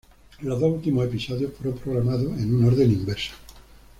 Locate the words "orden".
2.65-2.91